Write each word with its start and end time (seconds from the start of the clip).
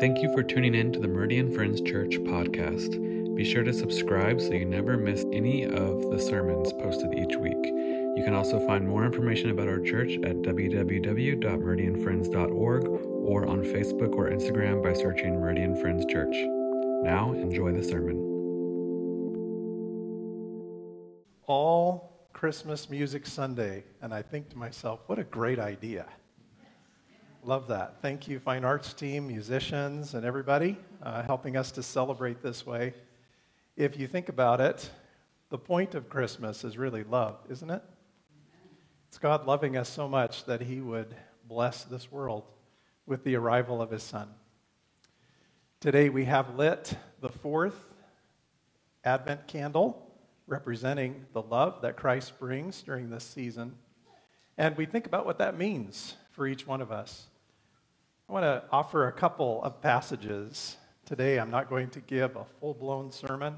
Thank 0.00 0.22
you 0.22 0.32
for 0.32 0.42
tuning 0.42 0.74
in 0.74 0.92
to 0.94 0.98
the 0.98 1.08
Meridian 1.08 1.52
Friends 1.52 1.82
Church 1.82 2.16
podcast. 2.20 3.36
Be 3.36 3.44
sure 3.44 3.62
to 3.62 3.70
subscribe 3.70 4.40
so 4.40 4.54
you 4.54 4.64
never 4.64 4.96
miss 4.96 5.26
any 5.30 5.64
of 5.64 6.10
the 6.10 6.18
sermons 6.18 6.72
posted 6.72 7.12
each 7.12 7.36
week. 7.36 7.62
You 8.16 8.22
can 8.24 8.32
also 8.32 8.66
find 8.66 8.88
more 8.88 9.04
information 9.04 9.50
about 9.50 9.68
our 9.68 9.78
church 9.78 10.14
at 10.24 10.36
www.meridianfriends.org 10.36 12.88
or 12.88 13.46
on 13.46 13.62
Facebook 13.62 14.14
or 14.14 14.30
Instagram 14.30 14.82
by 14.82 14.94
searching 14.94 15.38
Meridian 15.38 15.78
Friends 15.78 16.06
Church. 16.06 16.34
Now, 17.04 17.34
enjoy 17.34 17.72
the 17.72 17.84
sermon. 17.84 18.16
All 21.46 22.26
Christmas 22.32 22.88
Music 22.88 23.26
Sunday, 23.26 23.84
and 24.00 24.14
I 24.14 24.22
think 24.22 24.48
to 24.48 24.56
myself, 24.56 25.00
what 25.08 25.18
a 25.18 25.24
great 25.24 25.58
idea. 25.58 26.06
Love 27.42 27.68
that. 27.68 28.02
Thank 28.02 28.28
you, 28.28 28.38
fine 28.38 28.66
arts 28.66 28.92
team, 28.92 29.26
musicians, 29.26 30.12
and 30.12 30.26
everybody 30.26 30.76
uh, 31.02 31.22
helping 31.22 31.56
us 31.56 31.70
to 31.72 31.82
celebrate 31.82 32.42
this 32.42 32.66
way. 32.66 32.92
If 33.78 33.98
you 33.98 34.06
think 34.06 34.28
about 34.28 34.60
it, 34.60 34.90
the 35.48 35.56
point 35.56 35.94
of 35.94 36.10
Christmas 36.10 36.64
is 36.64 36.76
really 36.76 37.02
love, 37.02 37.38
isn't 37.48 37.70
it? 37.70 37.82
It's 39.08 39.16
God 39.16 39.46
loving 39.46 39.78
us 39.78 39.88
so 39.88 40.06
much 40.06 40.44
that 40.44 40.60
He 40.60 40.82
would 40.82 41.14
bless 41.48 41.84
this 41.84 42.12
world 42.12 42.44
with 43.06 43.24
the 43.24 43.36
arrival 43.36 43.80
of 43.80 43.90
His 43.90 44.02
Son. 44.02 44.28
Today 45.80 46.10
we 46.10 46.26
have 46.26 46.56
lit 46.56 46.94
the 47.22 47.30
fourth 47.30 47.94
Advent 49.02 49.46
candle 49.46 50.12
representing 50.46 51.24
the 51.32 51.40
love 51.40 51.80
that 51.80 51.96
Christ 51.96 52.38
brings 52.38 52.82
during 52.82 53.08
this 53.08 53.24
season. 53.24 53.76
And 54.58 54.76
we 54.76 54.84
think 54.84 55.06
about 55.06 55.24
what 55.24 55.38
that 55.38 55.56
means 55.56 56.16
for 56.32 56.46
each 56.46 56.66
one 56.66 56.82
of 56.82 56.92
us. 56.92 57.28
I 58.30 58.32
want 58.32 58.44
to 58.44 58.62
offer 58.70 59.08
a 59.08 59.12
couple 59.12 59.60
of 59.64 59.82
passages. 59.82 60.76
Today, 61.04 61.40
I'm 61.40 61.50
not 61.50 61.68
going 61.68 61.90
to 61.90 62.00
give 62.00 62.36
a 62.36 62.44
full 62.44 62.74
blown 62.74 63.10
sermon. 63.10 63.56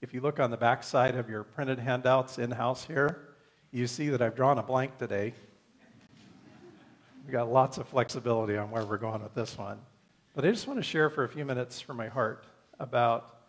If 0.00 0.12
you 0.12 0.20
look 0.20 0.40
on 0.40 0.50
the 0.50 0.56
back 0.56 0.82
side 0.82 1.14
of 1.14 1.30
your 1.30 1.44
printed 1.44 1.78
handouts 1.78 2.36
in 2.36 2.50
house 2.50 2.84
here, 2.84 3.28
you 3.70 3.86
see 3.86 4.08
that 4.08 4.20
I've 4.20 4.34
drawn 4.34 4.58
a 4.58 4.64
blank 4.64 4.98
today. 4.98 5.32
We've 7.24 7.30
got 7.30 7.52
lots 7.52 7.78
of 7.78 7.86
flexibility 7.86 8.56
on 8.56 8.72
where 8.72 8.84
we're 8.84 8.98
going 8.98 9.22
with 9.22 9.32
this 9.34 9.56
one. 9.56 9.78
But 10.34 10.44
I 10.44 10.50
just 10.50 10.66
want 10.66 10.80
to 10.80 10.82
share 10.82 11.08
for 11.08 11.22
a 11.22 11.28
few 11.28 11.44
minutes 11.44 11.80
from 11.80 11.96
my 11.96 12.08
heart 12.08 12.46
about 12.80 13.42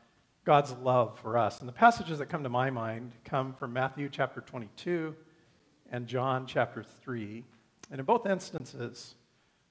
God's 0.46 0.74
love 0.74 1.18
for 1.18 1.40
us. 1.40 1.60
And 1.60 1.68
the 1.68 1.74
passages 1.74 2.20
that 2.20 2.28
come 2.28 2.44
to 2.44 2.50
my 2.50 2.70
mind 2.70 3.14
come 3.26 3.54
from 3.54 3.74
Matthew 3.74 4.10
chapter 4.12 4.42
22 4.42 5.16
and 5.92 6.06
John 6.06 6.46
chapter 6.46 6.84
3. 6.84 7.44
And 7.90 8.00
in 8.00 8.06
both 8.06 8.28
instances, 8.28 9.16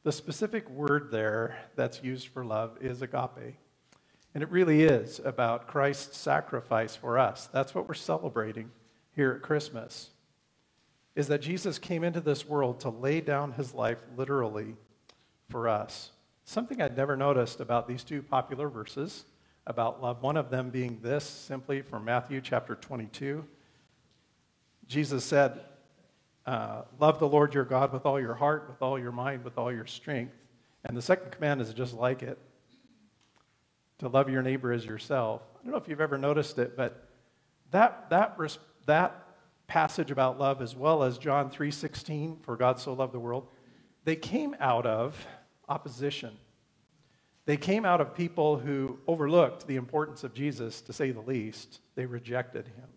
the 0.03 0.13
specific 0.13 0.69
word 0.71 1.11
there 1.11 1.59
that's 1.77 2.03
used 2.03 2.29
for 2.29 2.45
love 2.45 2.79
is 2.81 3.03
agape. 3.03 3.57
And 4.35 4.43
it 4.43 4.51
really 4.51 4.83
is 4.83 5.21
about 5.25 5.67
Christ's 5.67 6.17
sacrifice 6.17 6.97
for 6.97 7.19
us. 7.19 7.49
That's 7.53 7.75
what 7.75 7.89
we're 7.89 7.95
celebrating 7.95 8.71
here 9.15 9.33
at 9.33 9.43
Christmas. 9.43 10.11
Is 11.17 11.27
that 11.29 11.43
Jesus 11.43 11.79
came 11.79 12.05
into 12.05 12.21
this 12.21 12.47
world 12.47 12.81
to 12.81 12.91
lay 12.91 13.21
down 13.21 13.53
his 13.53 13.75
life 13.75 13.99
literally 14.17 14.77
for 15.49 15.69
us. 15.69 16.11
Something 16.45 16.81
I'd 16.81 16.97
never 16.97 17.17
noticed 17.17 17.61
about 17.61 17.89
these 17.89 18.05
two 18.05 18.23
popular 18.23 18.69
verses 18.69 19.25
about 19.67 20.03
love, 20.03 20.23
one 20.23 20.37
of 20.37 20.51
them 20.51 20.71
being 20.71 20.99
this 21.03 21.25
simply 21.25 21.83
from 21.83 22.05
Matthew 22.05 22.41
chapter 22.41 22.75
22. 22.75 23.45
Jesus 24.87 25.25
said, 25.25 25.61
uh, 26.51 26.83
love 26.99 27.21
the 27.21 27.29
Lord 27.29 27.55
your 27.55 27.65
God 27.65 27.93
with 27.93 28.05
all 28.05 28.19
your 28.19 28.35
heart, 28.35 28.67
with 28.69 28.83
all 28.83 28.99
your 28.99 29.13
mind, 29.13 29.45
with 29.45 29.57
all 29.57 29.73
your 29.73 29.87
strength. 29.87 30.35
And 30.85 30.97
the 30.97 31.03
second 31.03 31.31
command 31.31 31.61
is 31.61 31.73
just 31.73 31.95
like 31.95 32.25
it 32.25 32.39
to 33.99 34.09
love 34.09 34.29
your 34.29 34.43
neighbor 34.43 34.73
as 34.73 34.85
yourself. 34.85 35.43
I 35.55 35.63
don't 35.63 35.71
know 35.71 35.79
if 35.79 35.87
you've 35.87 36.01
ever 36.01 36.19
noticed 36.19 36.59
it, 36.59 36.77
but 36.77 37.09
that, 37.71 38.11
that, 38.11 38.37
that 38.87 39.29
passage 39.69 40.11
about 40.11 40.41
love, 40.41 40.61
as 40.61 40.75
well 40.75 41.05
as 41.05 41.19
John 41.19 41.51
3.16, 41.51 42.43
for 42.43 42.57
God 42.57 42.81
so 42.81 42.95
loved 42.95 43.15
the 43.15 43.21
world, 43.21 43.47
they 44.05 44.17
came 44.17 44.57
out 44.59 44.87
of 44.87 45.25
opposition. 45.69 46.37
They 47.45 47.59
came 47.59 47.85
out 47.85 48.01
of 48.01 48.13
people 48.13 48.59
who 48.59 48.99
overlooked 49.07 49.69
the 49.69 49.77
importance 49.77 50.25
of 50.25 50.35
Jesus, 50.35 50.81
to 50.81 50.93
say 50.93 51.13
the 51.13 51.21
least. 51.21 51.79
They 51.95 52.07
rejected 52.07 52.67
him. 52.67 52.89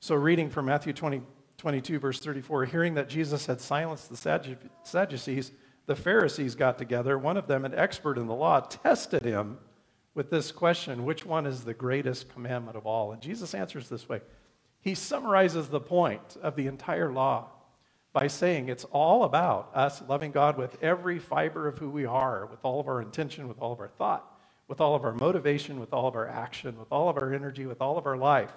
So, 0.00 0.16
reading 0.16 0.50
from 0.50 0.66
Matthew 0.66 0.92
20, 0.92 1.22
22, 1.62 2.00
verse 2.00 2.18
34, 2.18 2.64
hearing 2.64 2.94
that 2.94 3.08
Jesus 3.08 3.46
had 3.46 3.60
silenced 3.60 4.10
the 4.10 4.16
Sadducees, 4.82 5.52
the 5.86 5.94
Pharisees 5.94 6.56
got 6.56 6.76
together. 6.76 7.16
One 7.16 7.36
of 7.36 7.46
them, 7.46 7.64
an 7.64 7.72
expert 7.72 8.18
in 8.18 8.26
the 8.26 8.34
law, 8.34 8.58
tested 8.58 9.24
him 9.24 9.58
with 10.12 10.28
this 10.28 10.50
question 10.50 11.04
Which 11.04 11.24
one 11.24 11.46
is 11.46 11.62
the 11.62 11.72
greatest 11.72 12.34
commandment 12.34 12.76
of 12.76 12.84
all? 12.84 13.12
And 13.12 13.22
Jesus 13.22 13.54
answers 13.54 13.88
this 13.88 14.08
way 14.08 14.22
He 14.80 14.96
summarizes 14.96 15.68
the 15.68 15.78
point 15.78 16.36
of 16.42 16.56
the 16.56 16.66
entire 16.66 17.12
law 17.12 17.50
by 18.12 18.26
saying 18.26 18.68
it's 18.68 18.84
all 18.86 19.22
about 19.22 19.70
us 19.72 20.02
loving 20.08 20.32
God 20.32 20.58
with 20.58 20.82
every 20.82 21.20
fiber 21.20 21.68
of 21.68 21.78
who 21.78 21.90
we 21.90 22.06
are, 22.06 22.46
with 22.46 22.64
all 22.64 22.80
of 22.80 22.88
our 22.88 23.00
intention, 23.00 23.46
with 23.46 23.60
all 23.60 23.72
of 23.72 23.78
our 23.78 23.92
thought, 23.98 24.36
with 24.66 24.80
all 24.80 24.96
of 24.96 25.04
our 25.04 25.14
motivation, 25.14 25.78
with 25.78 25.92
all 25.92 26.08
of 26.08 26.16
our 26.16 26.26
action, 26.26 26.76
with 26.76 26.90
all 26.90 27.08
of 27.08 27.18
our 27.18 27.32
energy, 27.32 27.66
with 27.66 27.80
all 27.80 27.98
of 27.98 28.06
our 28.06 28.16
life. 28.16 28.52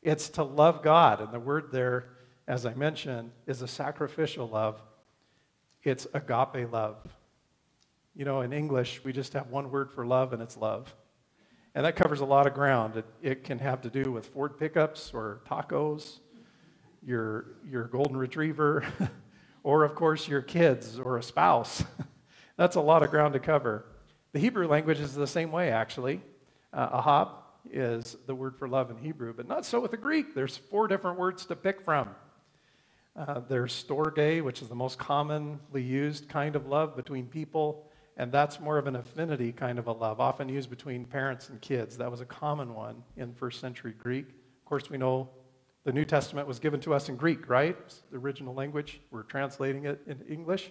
It's 0.00 0.28
to 0.28 0.44
love 0.44 0.84
God. 0.84 1.20
And 1.20 1.32
the 1.32 1.40
word 1.40 1.72
there 1.72 2.10
as 2.48 2.64
I 2.64 2.74
mentioned, 2.74 3.32
is 3.46 3.62
a 3.62 3.68
sacrificial 3.68 4.48
love. 4.48 4.80
It's 5.82 6.06
agape 6.14 6.70
love. 6.70 6.96
You 8.14 8.24
know, 8.24 8.40
in 8.40 8.52
English, 8.52 9.02
we 9.04 9.12
just 9.12 9.32
have 9.34 9.48
one 9.48 9.70
word 9.70 9.90
for 9.90 10.06
love, 10.06 10.32
and 10.32 10.40
it's 10.40 10.56
love. 10.56 10.94
And 11.74 11.84
that 11.84 11.96
covers 11.96 12.20
a 12.20 12.24
lot 12.24 12.46
of 12.46 12.54
ground. 12.54 12.96
It, 12.96 13.04
it 13.20 13.44
can 13.44 13.58
have 13.58 13.82
to 13.82 13.90
do 13.90 14.10
with 14.10 14.26
Ford 14.26 14.58
pickups 14.58 15.10
or 15.12 15.42
tacos, 15.48 16.20
your, 17.04 17.56
your 17.68 17.84
golden 17.84 18.16
retriever, 18.16 18.84
or, 19.62 19.84
of 19.84 19.94
course, 19.94 20.26
your 20.26 20.40
kids 20.40 20.98
or 20.98 21.18
a 21.18 21.22
spouse. 21.22 21.84
That's 22.56 22.76
a 22.76 22.80
lot 22.80 23.02
of 23.02 23.10
ground 23.10 23.34
to 23.34 23.40
cover. 23.40 23.84
The 24.32 24.38
Hebrew 24.38 24.66
language 24.66 25.00
is 25.00 25.14
the 25.14 25.26
same 25.26 25.52
way, 25.52 25.70
actually. 25.70 26.22
Uh, 26.72 26.88
ahab 26.92 27.28
is 27.70 28.16
the 28.26 28.34
word 28.34 28.56
for 28.56 28.68
love 28.68 28.90
in 28.90 28.96
Hebrew, 28.96 29.34
but 29.34 29.46
not 29.46 29.66
so 29.66 29.80
with 29.80 29.90
the 29.90 29.96
Greek. 29.96 30.34
There's 30.34 30.56
four 30.56 30.88
different 30.88 31.18
words 31.18 31.44
to 31.46 31.56
pick 31.56 31.82
from. 31.82 32.08
Uh, 33.16 33.40
there's 33.48 33.72
storge, 33.72 34.42
which 34.42 34.60
is 34.60 34.68
the 34.68 34.74
most 34.74 34.98
commonly 34.98 35.82
used 35.82 36.28
kind 36.28 36.54
of 36.54 36.66
love 36.66 36.94
between 36.94 37.26
people, 37.26 37.88
and 38.18 38.30
that's 38.30 38.60
more 38.60 38.76
of 38.76 38.86
an 38.86 38.96
affinity 38.96 39.52
kind 39.52 39.78
of 39.78 39.86
a 39.86 39.92
love, 39.92 40.20
often 40.20 40.50
used 40.50 40.68
between 40.68 41.02
parents 41.02 41.48
and 41.48 41.58
kids. 41.62 41.96
That 41.96 42.10
was 42.10 42.20
a 42.20 42.26
common 42.26 42.74
one 42.74 43.02
in 43.16 43.32
first 43.32 43.58
century 43.58 43.94
Greek. 43.98 44.26
Of 44.28 44.64
course, 44.66 44.90
we 44.90 44.98
know 44.98 45.30
the 45.84 45.92
New 45.92 46.04
Testament 46.04 46.46
was 46.46 46.58
given 46.58 46.78
to 46.80 46.92
us 46.92 47.08
in 47.08 47.16
Greek, 47.16 47.48
right? 47.48 47.74
It's 47.86 48.02
the 48.10 48.18
original 48.18 48.52
language. 48.52 49.00
We're 49.10 49.22
translating 49.22 49.86
it 49.86 49.98
into 50.06 50.26
English. 50.26 50.70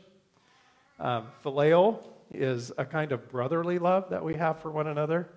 Um, 1.00 1.30
phileo 1.44 2.04
is 2.32 2.72
a 2.78 2.86
kind 2.86 3.12
of 3.12 3.28
brotherly 3.28 3.80
love 3.80 4.08
that 4.12 4.24
we 4.24 4.36
have 4.36 4.60
for 4.60 4.70
one 4.70 4.86
another. 4.86 5.30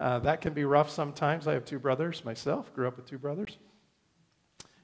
Uh, 0.00 0.18
that 0.20 0.40
can 0.40 0.54
be 0.54 0.64
rough 0.64 0.90
sometimes. 0.90 1.46
I 1.46 1.52
have 1.52 1.64
two 1.64 1.78
brothers 1.78 2.24
myself, 2.24 2.74
grew 2.74 2.88
up 2.88 2.96
with 2.96 3.06
two 3.06 3.18
brothers 3.18 3.58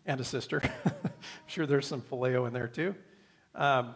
and 0.06 0.20
a 0.20 0.24
sister. 0.24 0.62
I'm 0.84 1.10
sure 1.46 1.66
there's 1.66 1.86
some 1.86 2.00
phileo 2.02 2.46
in 2.46 2.52
there 2.52 2.68
too. 2.68 2.94
Um, 3.54 3.94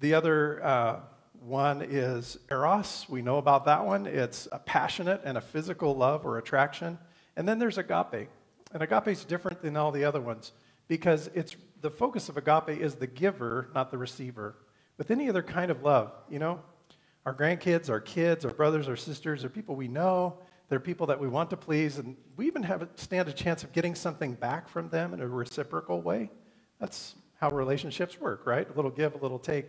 the 0.00 0.14
other 0.14 0.64
uh, 0.64 1.00
one 1.40 1.82
is 1.82 2.38
eros. 2.50 3.06
We 3.08 3.22
know 3.22 3.38
about 3.38 3.64
that 3.66 3.84
one. 3.84 4.06
It's 4.06 4.48
a 4.52 4.58
passionate 4.58 5.22
and 5.24 5.38
a 5.38 5.40
physical 5.40 5.96
love 5.96 6.24
or 6.26 6.38
attraction. 6.38 6.98
And 7.36 7.48
then 7.48 7.58
there's 7.58 7.78
agape. 7.78 8.28
And 8.72 8.82
agape 8.82 9.08
is 9.08 9.24
different 9.24 9.62
than 9.62 9.76
all 9.76 9.92
the 9.92 10.04
other 10.04 10.20
ones 10.20 10.52
because 10.88 11.30
it's 11.34 11.56
the 11.80 11.90
focus 11.90 12.28
of 12.28 12.36
agape 12.36 12.80
is 12.80 12.94
the 12.94 13.06
giver, 13.06 13.68
not 13.74 13.90
the 13.90 13.98
receiver. 13.98 14.56
With 14.98 15.10
any 15.10 15.28
other 15.28 15.42
kind 15.42 15.70
of 15.70 15.82
love, 15.82 16.12
you 16.28 16.38
know, 16.38 16.60
our 17.24 17.34
grandkids, 17.34 17.88
our 17.88 18.00
kids, 18.00 18.44
our 18.44 18.52
brothers, 18.52 18.88
our 18.88 18.96
sisters, 18.96 19.44
or 19.44 19.48
people 19.48 19.74
we 19.74 19.88
know, 19.88 20.38
they're 20.72 20.80
people 20.80 21.08
that 21.08 21.20
we 21.20 21.28
want 21.28 21.50
to 21.50 21.56
please, 21.58 21.98
and 21.98 22.16
we 22.34 22.46
even 22.46 22.62
have 22.62 22.80
a, 22.80 22.88
stand 22.94 23.28
a 23.28 23.32
chance 23.34 23.62
of 23.62 23.74
getting 23.74 23.94
something 23.94 24.32
back 24.32 24.70
from 24.70 24.88
them 24.88 25.12
in 25.12 25.20
a 25.20 25.28
reciprocal 25.28 26.00
way. 26.00 26.30
That's 26.80 27.14
how 27.34 27.50
relationships 27.50 28.18
work, 28.18 28.46
right? 28.46 28.66
A 28.66 28.72
little 28.72 28.90
give, 28.90 29.14
a 29.14 29.18
little 29.18 29.38
take. 29.38 29.66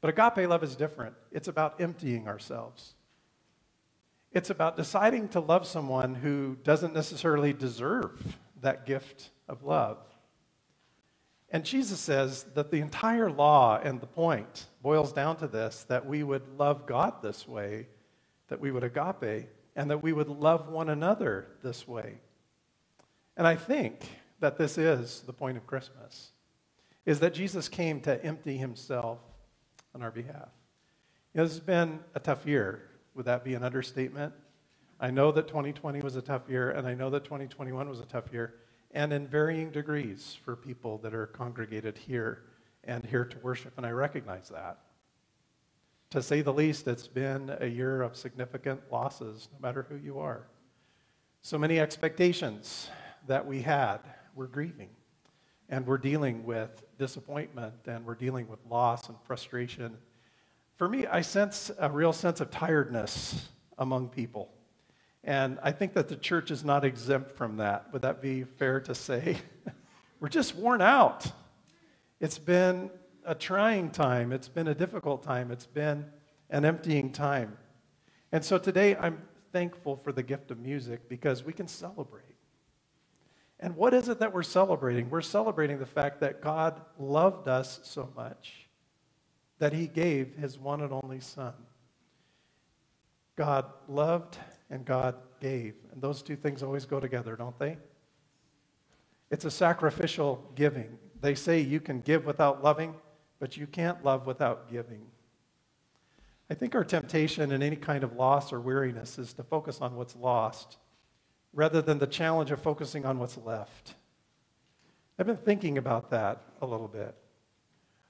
But 0.00 0.08
agape 0.08 0.48
love 0.48 0.64
is 0.64 0.76
different. 0.76 1.14
It's 1.30 1.48
about 1.48 1.78
emptying 1.78 2.26
ourselves. 2.26 2.94
It's 4.32 4.48
about 4.48 4.78
deciding 4.78 5.28
to 5.28 5.40
love 5.40 5.66
someone 5.66 6.14
who 6.14 6.56
doesn't 6.64 6.94
necessarily 6.94 7.52
deserve 7.52 8.38
that 8.62 8.86
gift 8.86 9.28
of 9.46 9.62
love. 9.62 9.98
And 11.50 11.66
Jesus 11.66 12.00
says 12.00 12.44
that 12.54 12.70
the 12.70 12.80
entire 12.80 13.30
law 13.30 13.78
and 13.78 14.00
the 14.00 14.06
point 14.06 14.68
boils 14.80 15.12
down 15.12 15.36
to 15.36 15.46
this 15.46 15.84
that 15.90 16.06
we 16.06 16.22
would 16.22 16.48
love 16.56 16.86
God 16.86 17.20
this 17.20 17.46
way, 17.46 17.88
that 18.48 18.58
we 18.58 18.70
would 18.70 18.84
agape 18.84 19.48
and 19.76 19.90
that 19.90 20.02
we 20.02 20.12
would 20.12 20.28
love 20.28 20.68
one 20.68 20.88
another 20.88 21.48
this 21.62 21.86
way. 21.86 22.18
And 23.36 23.46
I 23.46 23.56
think 23.56 24.08
that 24.40 24.56
this 24.56 24.78
is 24.78 25.22
the 25.26 25.32
point 25.32 25.56
of 25.56 25.66
Christmas 25.66 26.30
is 27.06 27.20
that 27.20 27.34
Jesus 27.34 27.68
came 27.68 28.00
to 28.02 28.24
empty 28.24 28.56
himself 28.56 29.18
on 29.94 30.02
our 30.02 30.10
behalf. 30.10 30.48
You 31.32 31.38
know, 31.38 31.44
this 31.44 31.54
has 31.54 31.60
been 31.60 32.00
a 32.14 32.20
tough 32.20 32.46
year. 32.46 32.82
Would 33.14 33.26
that 33.26 33.44
be 33.44 33.54
an 33.54 33.62
understatement? 33.62 34.32
I 35.00 35.10
know 35.10 35.32
that 35.32 35.48
2020 35.48 36.00
was 36.00 36.16
a 36.16 36.22
tough 36.22 36.48
year, 36.48 36.70
and 36.70 36.86
I 36.86 36.94
know 36.94 37.10
that 37.10 37.24
2021 37.24 37.88
was 37.88 38.00
a 38.00 38.06
tough 38.06 38.32
year, 38.32 38.54
and 38.92 39.12
in 39.12 39.26
varying 39.26 39.70
degrees 39.70 40.38
for 40.44 40.56
people 40.56 40.98
that 40.98 41.14
are 41.14 41.26
congregated 41.26 41.98
here 41.98 42.44
and 42.84 43.04
here 43.04 43.24
to 43.24 43.38
worship, 43.38 43.74
and 43.76 43.84
I 43.84 43.90
recognize 43.90 44.48
that. 44.50 44.78
To 46.14 46.22
say 46.22 46.42
the 46.42 46.52
least, 46.52 46.86
it's 46.86 47.08
been 47.08 47.52
a 47.58 47.66
year 47.66 48.00
of 48.00 48.14
significant 48.14 48.80
losses, 48.88 49.48
no 49.52 49.66
matter 49.66 49.84
who 49.88 49.96
you 49.96 50.20
are. 50.20 50.46
So 51.42 51.58
many 51.58 51.80
expectations 51.80 52.88
that 53.26 53.44
we 53.44 53.62
had, 53.62 53.98
we're 54.36 54.46
grieving. 54.46 54.90
And 55.68 55.84
we're 55.84 55.98
dealing 55.98 56.44
with 56.44 56.84
disappointment 56.98 57.74
and 57.86 58.06
we're 58.06 58.14
dealing 58.14 58.46
with 58.46 58.60
loss 58.70 59.08
and 59.08 59.18
frustration. 59.24 59.96
For 60.76 60.88
me, 60.88 61.04
I 61.04 61.20
sense 61.20 61.72
a 61.80 61.90
real 61.90 62.12
sense 62.12 62.40
of 62.40 62.48
tiredness 62.48 63.48
among 63.78 64.10
people. 64.10 64.52
And 65.24 65.58
I 65.64 65.72
think 65.72 65.94
that 65.94 66.06
the 66.08 66.14
church 66.14 66.52
is 66.52 66.64
not 66.64 66.84
exempt 66.84 67.32
from 67.32 67.56
that. 67.56 67.92
Would 67.92 68.02
that 68.02 68.22
be 68.22 68.44
fair 68.44 68.78
to 68.82 68.94
say? 68.94 69.38
we're 70.20 70.28
just 70.28 70.54
worn 70.54 70.80
out. 70.80 71.26
It's 72.20 72.38
been 72.38 72.90
a 73.24 73.34
trying 73.34 73.90
time. 73.90 74.32
It's 74.32 74.48
been 74.48 74.68
a 74.68 74.74
difficult 74.74 75.22
time. 75.22 75.50
It's 75.50 75.66
been 75.66 76.06
an 76.50 76.64
emptying 76.64 77.12
time. 77.12 77.56
And 78.32 78.44
so 78.44 78.58
today 78.58 78.96
I'm 78.96 79.22
thankful 79.52 79.96
for 79.96 80.12
the 80.12 80.22
gift 80.22 80.50
of 80.50 80.58
music 80.58 81.08
because 81.08 81.44
we 81.44 81.52
can 81.52 81.68
celebrate. 81.68 82.22
And 83.60 83.76
what 83.76 83.94
is 83.94 84.08
it 84.08 84.18
that 84.18 84.34
we're 84.34 84.42
celebrating? 84.42 85.08
We're 85.08 85.22
celebrating 85.22 85.78
the 85.78 85.86
fact 85.86 86.20
that 86.20 86.42
God 86.42 86.80
loved 86.98 87.48
us 87.48 87.80
so 87.84 88.10
much 88.16 88.68
that 89.58 89.72
he 89.72 89.86
gave 89.86 90.34
his 90.34 90.58
one 90.58 90.80
and 90.80 90.92
only 90.92 91.20
Son. 91.20 91.54
God 93.36 93.66
loved 93.88 94.36
and 94.70 94.84
God 94.84 95.16
gave. 95.40 95.74
And 95.92 96.02
those 96.02 96.22
two 96.22 96.36
things 96.36 96.62
always 96.62 96.84
go 96.84 97.00
together, 97.00 97.36
don't 97.36 97.58
they? 97.58 97.78
It's 99.30 99.44
a 99.44 99.50
sacrificial 99.50 100.44
giving. 100.54 100.98
They 101.20 101.34
say 101.34 101.60
you 101.60 101.80
can 101.80 102.00
give 102.00 102.26
without 102.26 102.62
loving, 102.62 102.94
but 103.44 103.58
you 103.58 103.66
can't 103.66 104.02
love 104.02 104.26
without 104.26 104.70
giving. 104.72 105.02
I 106.48 106.54
think 106.54 106.74
our 106.74 106.82
temptation 106.82 107.52
in 107.52 107.62
any 107.62 107.76
kind 107.76 108.02
of 108.02 108.16
loss 108.16 108.54
or 108.54 108.58
weariness 108.58 109.18
is 109.18 109.34
to 109.34 109.42
focus 109.42 109.82
on 109.82 109.96
what's 109.96 110.16
lost 110.16 110.78
rather 111.52 111.82
than 111.82 111.98
the 111.98 112.06
challenge 112.06 112.50
of 112.52 112.62
focusing 112.62 113.04
on 113.04 113.18
what's 113.18 113.36
left. 113.36 113.96
I've 115.18 115.26
been 115.26 115.36
thinking 115.36 115.76
about 115.76 116.08
that 116.08 116.40
a 116.62 116.66
little 116.66 116.88
bit, 116.88 117.14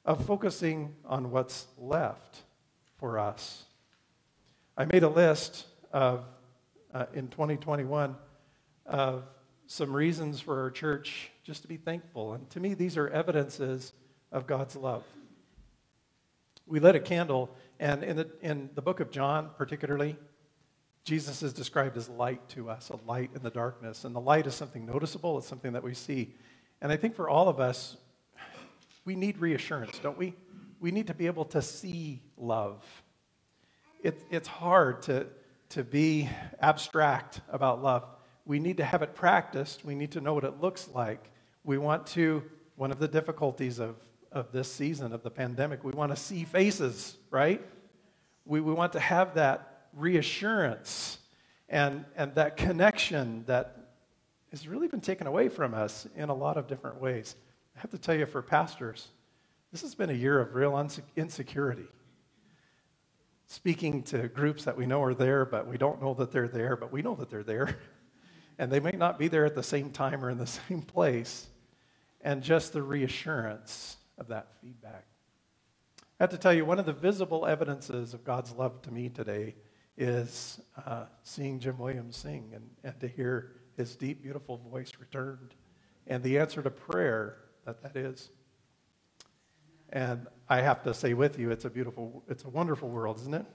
of 0.04 0.24
focusing 0.24 0.94
on 1.04 1.32
what's 1.32 1.66
left 1.78 2.42
for 2.98 3.18
us. 3.18 3.64
I 4.76 4.84
made 4.84 5.02
a 5.02 5.08
list 5.08 5.66
of, 5.92 6.24
uh, 6.92 7.06
in 7.12 7.26
2021 7.26 8.14
of 8.86 9.24
some 9.66 9.96
reasons 9.96 10.38
for 10.38 10.60
our 10.60 10.70
church 10.70 11.32
just 11.42 11.62
to 11.62 11.66
be 11.66 11.76
thankful. 11.76 12.34
And 12.34 12.48
to 12.50 12.60
me, 12.60 12.74
these 12.74 12.96
are 12.96 13.08
evidences 13.08 13.94
of 14.30 14.46
God's 14.46 14.76
love. 14.76 15.02
We 16.66 16.80
lit 16.80 16.94
a 16.94 17.00
candle, 17.00 17.54
and 17.78 18.02
in 18.02 18.16
the, 18.16 18.30
in 18.40 18.70
the 18.74 18.82
book 18.82 19.00
of 19.00 19.10
John, 19.10 19.50
particularly, 19.56 20.16
Jesus 21.04 21.42
is 21.42 21.52
described 21.52 21.96
as 21.98 22.08
light 22.08 22.48
to 22.50 22.70
us, 22.70 22.88
a 22.88 22.96
light 23.06 23.30
in 23.34 23.42
the 23.42 23.50
darkness. 23.50 24.04
And 24.04 24.14
the 24.14 24.20
light 24.20 24.46
is 24.46 24.54
something 24.54 24.86
noticeable, 24.86 25.36
it's 25.36 25.46
something 25.46 25.74
that 25.74 25.82
we 25.82 25.92
see. 25.92 26.34
And 26.80 26.90
I 26.90 26.96
think 26.96 27.14
for 27.14 27.28
all 27.28 27.48
of 27.48 27.60
us, 27.60 27.98
we 29.04 29.14
need 29.14 29.38
reassurance, 29.38 29.98
don't 29.98 30.16
we? 30.16 30.34
We 30.80 30.90
need 30.90 31.08
to 31.08 31.14
be 31.14 31.26
able 31.26 31.44
to 31.46 31.60
see 31.60 32.22
love. 32.38 32.82
It, 34.02 34.22
it's 34.30 34.48
hard 34.48 35.02
to, 35.02 35.26
to 35.70 35.84
be 35.84 36.28
abstract 36.60 37.42
about 37.50 37.82
love. 37.82 38.06
We 38.46 38.58
need 38.58 38.78
to 38.78 38.84
have 38.84 39.02
it 39.02 39.14
practiced. 39.14 39.84
We 39.84 39.94
need 39.94 40.12
to 40.12 40.20
know 40.20 40.32
what 40.32 40.44
it 40.44 40.60
looks 40.60 40.88
like. 40.94 41.30
We 41.64 41.76
want 41.76 42.06
to, 42.08 42.42
one 42.76 42.90
of 42.90 42.98
the 42.98 43.08
difficulties 43.08 43.78
of, 43.78 43.96
of 44.34 44.50
this 44.52 44.70
season 44.70 45.12
of 45.12 45.22
the 45.22 45.30
pandemic, 45.30 45.84
we 45.84 45.92
want 45.92 46.10
to 46.10 46.16
see 46.16 46.44
faces, 46.44 47.16
right? 47.30 47.64
We, 48.44 48.60
we 48.60 48.72
want 48.72 48.92
to 48.92 49.00
have 49.00 49.34
that 49.34 49.88
reassurance 49.94 51.18
and, 51.68 52.04
and 52.16 52.34
that 52.34 52.56
connection 52.56 53.44
that 53.46 53.76
has 54.50 54.68
really 54.68 54.88
been 54.88 55.00
taken 55.00 55.26
away 55.26 55.48
from 55.48 55.72
us 55.72 56.06
in 56.16 56.28
a 56.28 56.34
lot 56.34 56.56
of 56.56 56.66
different 56.66 57.00
ways. 57.00 57.36
I 57.76 57.80
have 57.80 57.90
to 57.92 57.98
tell 57.98 58.14
you, 58.14 58.26
for 58.26 58.42
pastors, 58.42 59.08
this 59.72 59.82
has 59.82 59.94
been 59.94 60.10
a 60.10 60.14
year 60.14 60.40
of 60.40 60.54
real 60.54 60.78
insecurity. 61.16 61.88
Speaking 63.46 64.02
to 64.04 64.28
groups 64.28 64.64
that 64.64 64.76
we 64.76 64.86
know 64.86 65.02
are 65.02 65.14
there, 65.14 65.44
but 65.44 65.66
we 65.66 65.78
don't 65.78 66.00
know 66.02 66.14
that 66.14 66.32
they're 66.32 66.48
there, 66.48 66.76
but 66.76 66.92
we 66.92 67.02
know 67.02 67.14
that 67.14 67.30
they're 67.30 67.42
there. 67.42 67.78
And 68.56 68.70
they 68.70 68.78
may 68.78 68.92
not 68.92 69.18
be 69.18 69.26
there 69.26 69.44
at 69.44 69.56
the 69.56 69.64
same 69.64 69.90
time 69.90 70.24
or 70.24 70.30
in 70.30 70.38
the 70.38 70.46
same 70.68 70.80
place. 70.80 71.48
And 72.20 72.40
just 72.40 72.72
the 72.72 72.84
reassurance 72.84 73.96
of 74.18 74.28
that 74.28 74.48
feedback. 74.60 75.06
I 76.20 76.22
have 76.22 76.30
to 76.30 76.38
tell 76.38 76.52
you, 76.52 76.64
one 76.64 76.78
of 76.78 76.86
the 76.86 76.92
visible 76.92 77.46
evidences 77.46 78.14
of 78.14 78.24
God's 78.24 78.52
love 78.52 78.82
to 78.82 78.92
me 78.92 79.08
today 79.08 79.56
is 79.96 80.60
uh, 80.86 81.04
seeing 81.22 81.58
Jim 81.58 81.78
Williams 81.78 82.16
sing 82.16 82.50
and, 82.54 82.68
and 82.82 82.98
to 83.00 83.08
hear 83.08 83.52
his 83.76 83.96
deep, 83.96 84.22
beautiful 84.22 84.58
voice 84.58 84.92
returned 84.98 85.54
and 86.06 86.22
the 86.22 86.38
answer 86.38 86.62
to 86.62 86.70
prayer 86.70 87.38
that 87.64 87.82
that 87.82 87.96
is. 87.96 88.30
And 89.90 90.26
I 90.48 90.60
have 90.60 90.82
to 90.84 90.94
say 90.94 91.14
with 91.14 91.38
you, 91.38 91.50
it's 91.50 91.64
a 91.64 91.70
beautiful, 91.70 92.24
it's 92.28 92.44
a 92.44 92.48
wonderful 92.48 92.88
world, 92.88 93.18
isn't 93.20 93.34
it? 93.34 93.46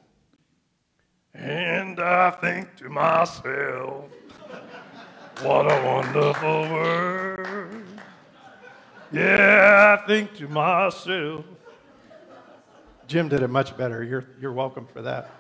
And 1.34 2.00
I 2.00 2.32
think 2.32 2.76
to 2.78 2.90
myself, 2.90 4.06
what 5.42 5.72
a 5.72 5.86
wonderful 5.86 6.62
world. 6.64 7.84
Yeah, 9.12 9.69
I 9.90 9.98
think 9.98 10.36
to 10.36 10.48
myself. 10.48 11.46
Jim 13.08 13.28
did 13.28 13.42
it 13.42 13.48
much 13.48 13.76
better. 13.76 14.04
You're, 14.04 14.24
you're 14.40 14.54
welcome 14.54 14.86
for 14.86 15.02
that. 15.02 15.32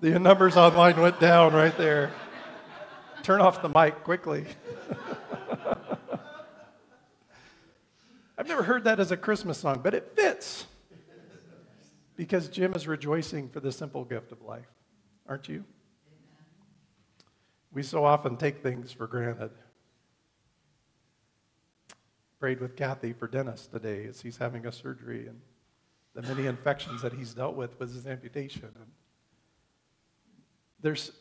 The 0.00 0.18
numbers 0.18 0.56
online 0.56 1.00
went 1.00 1.20
down 1.20 1.54
right 1.54 1.78
there. 1.78 2.10
Turn 3.22 3.40
off 3.40 3.62
the 3.62 3.68
mic 3.68 4.02
quickly. 4.02 4.46
I've 8.36 8.48
never 8.48 8.64
heard 8.64 8.82
that 8.82 8.98
as 8.98 9.12
a 9.12 9.16
Christmas 9.16 9.58
song, 9.58 9.78
but 9.80 9.94
it 9.94 10.10
fits. 10.16 10.66
Because 12.16 12.48
Jim 12.48 12.74
is 12.74 12.88
rejoicing 12.88 13.48
for 13.48 13.60
the 13.60 13.70
simple 13.70 14.04
gift 14.04 14.32
of 14.32 14.42
life. 14.42 14.66
Aren't 15.28 15.48
you? 15.48 15.62
We 17.72 17.84
so 17.84 18.04
often 18.04 18.36
take 18.36 18.60
things 18.60 18.90
for 18.90 19.06
granted. 19.06 19.52
Prayed 22.38 22.60
with 22.60 22.76
Kathy 22.76 23.12
for 23.12 23.26
Dennis 23.26 23.66
today 23.66 24.06
as 24.06 24.20
he's 24.20 24.36
having 24.36 24.66
a 24.66 24.72
surgery 24.72 25.26
and 25.26 25.40
the 26.14 26.22
many 26.22 26.46
infections 26.54 27.02
that 27.02 27.12
he's 27.12 27.34
dealt 27.34 27.56
with 27.56 27.78
with 27.78 27.94
his 27.94 28.06
amputation. 28.06 28.70
And 28.74 28.90
there's, 30.80 31.12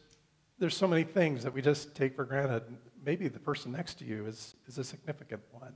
there's 0.59 0.75
so 0.75 0.87
many 0.87 1.03
things 1.03 1.43
that 1.43 1.53
we 1.53 1.61
just 1.61 1.95
take 1.95 2.15
for 2.15 2.25
granted. 2.25 2.63
Maybe 3.05 3.27
the 3.27 3.39
person 3.39 3.71
next 3.71 3.99
to 3.99 4.05
you 4.05 4.25
is, 4.25 4.55
is 4.67 4.77
a 4.77 4.83
significant 4.83 5.41
one. 5.51 5.73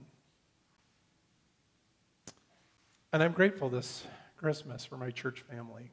And 3.11 3.23
I'm 3.23 3.31
grateful 3.31 3.69
this 3.69 4.03
Christmas 4.37 4.85
for 4.85 4.97
my 4.97 5.09
church 5.09 5.43
family. 5.49 5.91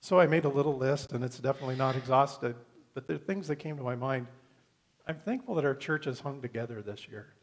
So 0.00 0.18
I 0.18 0.26
made 0.26 0.46
a 0.46 0.48
little 0.48 0.76
list, 0.76 1.12
and 1.12 1.22
it's 1.22 1.38
definitely 1.38 1.76
not 1.76 1.96
exhausted, 1.96 2.56
but 2.94 3.06
there 3.06 3.16
are 3.16 3.18
things 3.18 3.48
that 3.48 3.56
came 3.56 3.76
to 3.76 3.82
my 3.82 3.94
mind. 3.94 4.26
I'm 5.06 5.18
thankful 5.18 5.54
that 5.56 5.64
our 5.64 5.74
church 5.74 6.06
has 6.06 6.20
hung 6.20 6.40
together 6.40 6.80
this 6.80 7.06
year. 7.08 7.34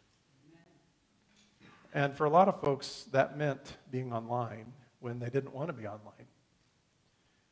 And 1.94 2.15
for 2.15 2.25
a 2.25 2.29
lot 2.29 2.48
of 2.48 2.62
folks, 2.62 3.06
that 3.12 3.38
meant 3.38 3.77
being 3.91 4.13
online 4.13 4.74
when 5.00 5.20
they 5.20 5.29
didn't 5.29 5.53
want 5.53 5.67
to 5.67 5.74
be 5.74 5.88
online. 5.88 6.27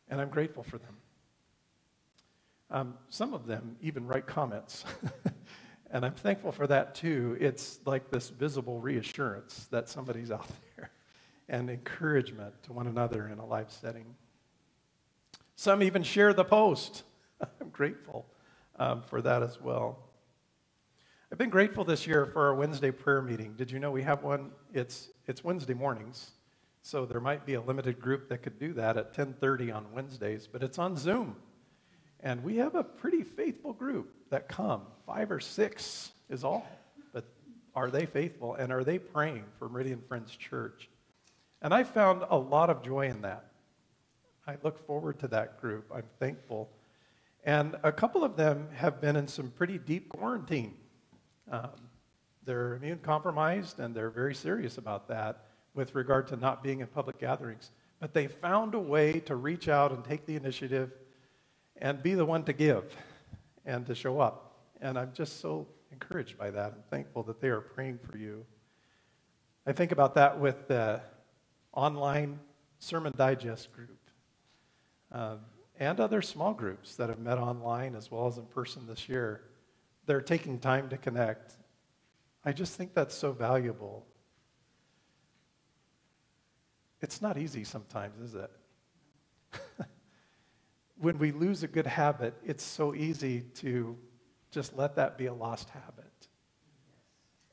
And 0.09 0.21
I'm 0.21 0.29
grateful 0.29 0.63
for 0.63 0.77
them. 0.77 0.97
Um, 2.69 2.93
some 3.09 3.33
of 3.33 3.47
them 3.47 3.77
even 3.81 4.05
write 4.07 4.27
comments. 4.27 4.83
and 5.91 6.05
I'm 6.05 6.13
thankful 6.13 6.51
for 6.51 6.67
that 6.67 6.95
too. 6.95 7.37
It's 7.39 7.79
like 7.85 8.09
this 8.09 8.29
visible 8.29 8.79
reassurance 8.79 9.67
that 9.71 9.87
somebody's 9.87 10.31
out 10.31 10.47
there 10.75 10.91
and 11.47 11.69
encouragement 11.69 12.53
to 12.63 12.73
one 12.73 12.87
another 12.87 13.27
in 13.27 13.39
a 13.39 13.45
live 13.45 13.71
setting. 13.71 14.15
Some 15.55 15.83
even 15.83 16.03
share 16.03 16.33
the 16.33 16.43
post. 16.43 17.03
I'm 17.61 17.69
grateful 17.69 18.25
um, 18.77 19.03
for 19.03 19.21
that 19.21 19.43
as 19.43 19.61
well. 19.61 19.99
I've 21.35 21.39
been 21.39 21.49
grateful 21.49 21.83
this 21.83 22.07
year 22.07 22.25
for 22.25 22.45
our 22.45 22.55
Wednesday 22.55 22.91
prayer 22.91 23.21
meeting. 23.21 23.55
Did 23.57 23.69
you 23.69 23.77
know 23.77 23.91
we 23.91 24.03
have 24.03 24.23
one? 24.23 24.51
It's, 24.73 25.09
it's 25.27 25.43
Wednesday 25.43 25.73
mornings, 25.73 26.31
so 26.81 27.05
there 27.05 27.19
might 27.19 27.45
be 27.45 27.55
a 27.55 27.61
limited 27.61 27.99
group 27.99 28.29
that 28.29 28.37
could 28.37 28.57
do 28.57 28.71
that 28.75 28.95
at 28.95 29.13
10:30 29.13 29.75
on 29.75 29.85
Wednesdays, 29.91 30.47
but 30.47 30.63
it's 30.63 30.79
on 30.79 30.95
Zoom. 30.95 31.35
And 32.21 32.41
we 32.41 32.55
have 32.55 32.73
a 32.73 32.85
pretty 32.85 33.21
faithful 33.23 33.73
group 33.73 34.15
that 34.29 34.47
come. 34.47 34.83
Five 35.05 35.29
or 35.29 35.41
six 35.41 36.13
is 36.29 36.45
all. 36.45 36.65
But 37.11 37.25
are 37.75 37.91
they 37.91 38.05
faithful? 38.05 38.55
And 38.55 38.71
are 38.71 38.85
they 38.85 38.97
praying 38.97 39.43
for 39.59 39.67
Meridian 39.67 40.01
Friends 40.07 40.33
Church? 40.37 40.87
And 41.61 41.73
I 41.73 41.83
found 41.83 42.23
a 42.29 42.37
lot 42.37 42.69
of 42.69 42.81
joy 42.81 43.07
in 43.07 43.23
that. 43.23 43.51
I 44.47 44.55
look 44.63 44.87
forward 44.87 45.19
to 45.19 45.27
that 45.27 45.59
group. 45.59 45.91
I'm 45.93 46.07
thankful. 46.17 46.69
And 47.43 47.75
a 47.83 47.91
couple 47.91 48.23
of 48.23 48.37
them 48.37 48.69
have 48.73 49.01
been 49.01 49.17
in 49.17 49.27
some 49.27 49.51
pretty 49.51 49.77
deep 49.77 50.07
quarantine. 50.07 50.75
Um, 51.51 51.69
they're 52.43 52.75
immune 52.75 52.99
compromised 52.99 53.79
and 53.79 53.95
they're 53.95 54.09
very 54.09 54.35
serious 54.35 54.77
about 54.77 55.07
that 55.07 55.45
with 55.73 55.95
regard 55.95 56.27
to 56.27 56.35
not 56.35 56.63
being 56.63 56.79
in 56.79 56.87
public 56.87 57.19
gatherings. 57.19 57.71
But 57.99 58.13
they 58.13 58.27
found 58.27 58.75
a 58.75 58.79
way 58.79 59.19
to 59.21 59.35
reach 59.35 59.67
out 59.67 59.91
and 59.91 60.03
take 60.03 60.25
the 60.25 60.35
initiative 60.35 60.91
and 61.77 62.01
be 62.01 62.13
the 62.13 62.25
one 62.25 62.43
to 62.43 62.53
give 62.53 62.95
and 63.65 63.85
to 63.87 63.95
show 63.95 64.19
up. 64.19 64.55
And 64.81 64.97
I'm 64.97 65.11
just 65.13 65.39
so 65.39 65.67
encouraged 65.91 66.37
by 66.37 66.51
that. 66.51 66.73
I'm 66.73 66.83
thankful 66.89 67.23
that 67.23 67.41
they 67.41 67.49
are 67.49 67.61
praying 67.61 67.99
for 68.09 68.17
you. 68.17 68.45
I 69.65 69.71
think 69.71 69.91
about 69.91 70.15
that 70.15 70.39
with 70.39 70.67
the 70.67 71.01
online 71.73 72.39
Sermon 72.79 73.13
Digest 73.17 73.71
group 73.73 73.97
um, 75.11 75.39
and 75.79 75.99
other 75.99 76.21
small 76.21 76.53
groups 76.53 76.95
that 76.95 77.09
have 77.09 77.19
met 77.19 77.37
online 77.37 77.95
as 77.95 78.11
well 78.11 78.27
as 78.27 78.37
in 78.37 78.45
person 78.45 78.85
this 78.87 79.09
year. 79.09 79.41
They're 80.05 80.21
taking 80.21 80.59
time 80.59 80.89
to 80.89 80.97
connect. 80.97 81.53
I 82.43 82.51
just 82.51 82.75
think 82.75 82.93
that's 82.93 83.15
so 83.15 83.31
valuable. 83.31 84.05
It's 87.01 87.21
not 87.21 87.37
easy 87.37 87.63
sometimes, 87.63 88.21
is 88.21 88.35
it? 88.35 88.51
when 90.97 91.17
we 91.17 91.31
lose 91.31 91.63
a 91.63 91.67
good 91.67 91.87
habit, 91.87 92.33
it's 92.45 92.63
so 92.63 92.95
easy 92.95 93.41
to 93.55 93.97
just 94.51 94.75
let 94.77 94.95
that 94.95 95.17
be 95.17 95.25
a 95.25 95.33
lost 95.33 95.69
habit. 95.69 96.27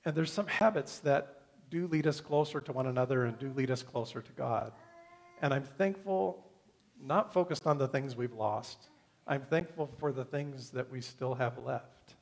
And 0.05 0.15
there's 0.15 0.33
some 0.33 0.47
habits 0.47 0.99
that 1.01 1.43
do 1.71 1.87
lead 1.87 2.07
us 2.07 2.21
closer 2.21 2.61
to 2.61 2.73
one 2.73 2.87
another 2.87 3.25
and 3.25 3.39
do 3.39 3.53
lead 3.55 3.71
us 3.71 3.83
closer 3.83 4.21
to 4.21 4.33
God. 4.33 4.73
And 5.41 5.55
I'm 5.55 5.65
thankful, 5.65 6.47
not 7.01 7.33
focused 7.33 7.67
on 7.67 7.79
the 7.79 7.89
things 7.89 8.15
we've 8.15 8.35
lost, 8.35 8.89
I'm 9.27 9.43
thankful 9.43 9.89
for 9.99 10.13
the 10.13 10.25
things 10.25 10.71
that 10.71 10.91
we 10.91 11.01
still 11.01 11.35
have 11.35 11.59
left. 11.65 12.17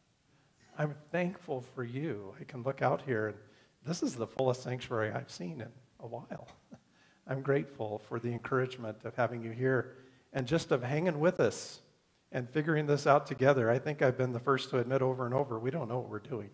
I'm 0.79 0.95
thankful 1.13 1.65
for 1.75 1.85
you. 1.85 2.35
I 2.41 2.45
can 2.45 2.63
look 2.63 2.83
out 2.83 3.03
here, 3.03 3.29
and 3.29 3.37
this 3.85 4.03
is 4.03 4.15
the 4.15 4.27
fullest 4.27 4.63
sanctuary 4.63 5.13
I've 5.13 5.31
seen 5.31 5.61
in 5.61 5.69
a 6.01 6.07
while. 6.07 6.49
I'm 7.27 7.43
grateful 7.43 8.01
for 8.09 8.19
the 8.19 8.31
encouragement 8.31 8.99
of 9.05 9.15
having 9.15 9.43
you 9.43 9.51
here 9.51 9.97
and 10.33 10.47
just 10.47 10.73
of 10.73 10.83
hanging 10.83 11.21
with 11.21 11.41
us 11.41 11.81
and 12.33 12.49
figuring 12.49 12.87
this 12.87 13.07
out 13.07 13.27
together. 13.27 13.71
I 13.71 13.79
think 13.79 14.03
I've 14.03 14.17
been 14.17 14.33
the 14.33 14.41
first 14.41 14.71
to 14.71 14.79
admit 14.79 15.03
over 15.03 15.27
and 15.27 15.35
over 15.35 15.59
we 15.59 15.71
don't 15.71 15.89
know 15.89 15.99
what 15.99 16.09
we're 16.09 16.19
doing. 16.19 16.51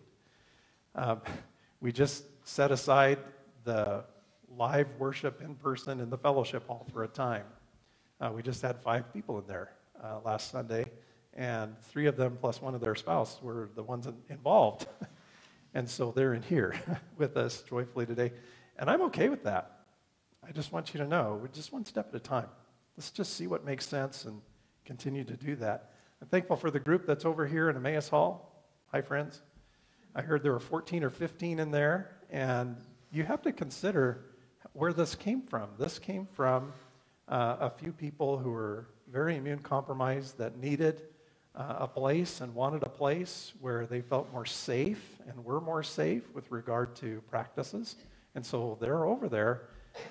Um, 0.95 1.21
we 1.81 1.91
just 1.91 2.25
set 2.43 2.71
aside 2.71 3.19
the 3.63 4.03
live 4.49 4.87
worship 4.97 5.41
in 5.41 5.55
person 5.55 5.99
in 5.99 6.09
the 6.09 6.17
fellowship 6.17 6.67
hall 6.67 6.87
for 6.91 7.03
a 7.03 7.07
time. 7.07 7.45
Uh, 8.19 8.31
we 8.33 8.41
just 8.41 8.61
had 8.61 8.81
five 8.81 9.11
people 9.13 9.37
in 9.37 9.45
there 9.45 9.71
uh, 10.03 10.19
last 10.25 10.51
Sunday, 10.51 10.85
and 11.37 11.79
three 11.83 12.07
of 12.07 12.17
them 12.17 12.35
plus 12.41 12.61
one 12.61 12.73
of 12.73 12.81
their 12.81 12.95
spouse 12.95 13.39
were 13.41 13.69
the 13.75 13.83
ones 13.83 14.07
involved. 14.29 14.87
and 15.75 15.87
so 15.87 16.11
they're 16.11 16.33
in 16.33 16.41
here 16.41 16.75
with 17.17 17.37
us 17.37 17.61
joyfully 17.61 18.07
today. 18.07 18.33
And 18.77 18.89
I'm 18.89 19.03
okay 19.03 19.29
with 19.29 19.43
that. 19.43 19.83
I 20.45 20.51
just 20.51 20.71
want 20.71 20.93
you 20.93 20.99
to 20.99 21.07
know, 21.07 21.37
we're 21.39 21.47
just 21.49 21.71
one 21.71 21.85
step 21.85 22.09
at 22.09 22.15
a 22.15 22.19
time. 22.19 22.47
Let's 22.97 23.11
just 23.11 23.33
see 23.33 23.45
what 23.45 23.63
makes 23.63 23.87
sense 23.87 24.25
and 24.25 24.41
continue 24.85 25.23
to 25.23 25.35
do 25.35 25.55
that. 25.57 25.91
I'm 26.21 26.27
thankful 26.27 26.55
for 26.55 26.71
the 26.71 26.79
group 26.79 27.05
that's 27.05 27.25
over 27.25 27.45
here 27.45 27.69
in 27.69 27.75
Emmaus 27.75 28.09
Hall. 28.09 28.65
Hi, 28.91 29.01
friends. 29.01 29.41
I 30.15 30.21
heard 30.21 30.41
there 30.41 30.53
were 30.53 30.59
14 30.59 31.03
or 31.03 31.11
15 31.11 31.59
in 31.59 31.69
there, 31.69 32.17
and 32.31 32.77
you 33.11 33.23
have 33.23 33.43
to 33.43 33.51
consider 33.51 34.25
where 34.73 34.93
this 34.93 35.13
came 35.13 35.43
from. 35.43 35.69
This 35.77 35.99
came 35.99 36.25
from 36.25 36.73
uh, 37.27 37.57
a 37.59 37.69
few 37.69 37.91
people 37.91 38.39
who 38.39 38.49
were 38.49 38.87
very 39.11 39.35
immune 39.35 39.59
compromised 39.59 40.39
that 40.39 40.57
needed 40.57 41.03
uh, 41.57 41.75
a 41.79 41.87
place 41.87 42.39
and 42.39 42.55
wanted 42.55 42.83
a 42.83 42.89
place 42.89 43.51
where 43.59 43.85
they 43.85 43.99
felt 43.99 44.31
more 44.31 44.45
safe 44.45 45.19
and 45.27 45.43
were 45.43 45.59
more 45.59 45.83
safe 45.83 46.23
with 46.33 46.49
regard 46.51 46.95
to 46.95 47.21
practices. 47.29 47.97
And 48.35 48.45
so 48.45 48.77
they're 48.79 49.05
over 49.05 49.27
there 49.27 49.63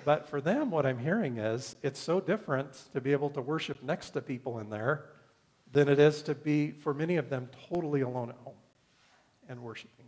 but 0.04 0.28
for 0.28 0.40
them, 0.40 0.70
what 0.70 0.86
I'm 0.86 0.98
hearing 0.98 1.38
is 1.38 1.76
it's 1.82 2.00
so 2.00 2.20
different 2.20 2.72
to 2.92 3.00
be 3.00 3.12
able 3.12 3.30
to 3.30 3.40
worship 3.40 3.82
next 3.82 4.10
to 4.10 4.20
people 4.20 4.58
in 4.58 4.70
there 4.70 5.06
than 5.72 5.88
it 5.88 5.98
is 5.98 6.22
to 6.22 6.34
be, 6.34 6.70
for 6.70 6.94
many 6.94 7.16
of 7.16 7.28
them, 7.28 7.48
totally 7.68 8.00
alone 8.00 8.30
at 8.30 8.36
home 8.36 8.54
and 9.48 9.60
worshiping. 9.60 10.06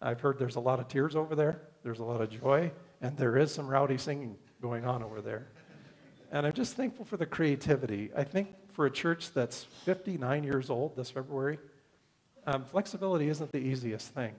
I've 0.00 0.20
heard 0.20 0.38
there's 0.38 0.56
a 0.56 0.60
lot 0.60 0.80
of 0.80 0.88
tears 0.88 1.16
over 1.16 1.34
there, 1.34 1.62
there's 1.82 1.98
a 1.98 2.04
lot 2.04 2.20
of 2.20 2.28
joy, 2.30 2.70
and 3.00 3.16
there 3.16 3.36
is 3.36 3.52
some 3.52 3.66
rowdy 3.66 3.96
singing 3.96 4.36
going 4.60 4.84
on 4.84 5.02
over 5.02 5.20
there. 5.20 5.48
And 6.30 6.46
I'm 6.46 6.52
just 6.52 6.74
thankful 6.74 7.04
for 7.04 7.16
the 7.16 7.26
creativity. 7.26 8.10
I 8.14 8.24
think 8.24 8.54
for 8.74 8.86
a 8.86 8.90
church 8.90 9.32
that's 9.32 9.64
59 9.84 10.42
years 10.42 10.68
old 10.68 10.96
this 10.96 11.10
February, 11.10 11.58
um, 12.46 12.64
flexibility 12.64 13.28
isn't 13.28 13.52
the 13.52 13.58
easiest 13.58 14.12
thing. 14.12 14.34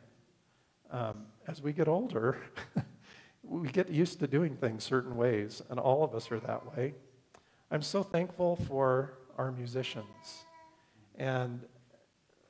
Um, 0.92 1.26
as 1.48 1.62
we 1.62 1.72
get 1.74 1.88
older, 1.88 2.38
we 3.44 3.70
get 3.70 3.90
used 3.90 4.20
to 4.20 4.28
doing 4.28 4.56
things 4.56 4.84
certain 4.84 5.16
ways, 5.16 5.62
and 5.70 5.80
all 5.80 6.04
of 6.04 6.14
us 6.14 6.32
are 6.32 6.40
that 6.42 6.76
way. 6.76 6.94
I'm 7.72 7.82
so 7.82 8.04
thankful 8.04 8.58
for 8.68 9.14
our 9.38 9.52
musicians. 9.52 10.46
And 11.16 11.62